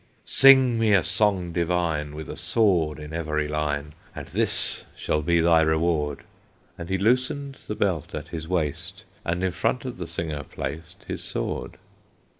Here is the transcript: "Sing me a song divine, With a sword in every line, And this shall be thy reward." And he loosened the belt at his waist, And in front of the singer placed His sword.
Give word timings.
"Sing 0.25 0.79
me 0.79 0.93
a 0.93 1.03
song 1.03 1.51
divine, 1.51 2.15
With 2.15 2.27
a 2.27 2.35
sword 2.35 2.97
in 2.97 3.13
every 3.13 3.47
line, 3.47 3.93
And 4.15 4.25
this 4.29 4.83
shall 4.95 5.21
be 5.21 5.41
thy 5.41 5.61
reward." 5.61 6.23
And 6.75 6.89
he 6.89 6.97
loosened 6.97 7.59
the 7.67 7.75
belt 7.75 8.15
at 8.15 8.29
his 8.29 8.47
waist, 8.47 9.03
And 9.23 9.43
in 9.43 9.51
front 9.51 9.85
of 9.85 9.99
the 9.99 10.07
singer 10.07 10.41
placed 10.41 11.03
His 11.07 11.23
sword. 11.23 11.77